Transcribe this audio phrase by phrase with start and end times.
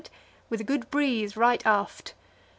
[0.49, 2.15] with a good breeze right aft.